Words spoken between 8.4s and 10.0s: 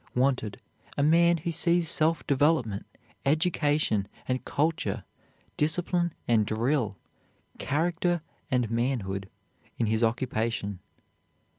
and manhood, in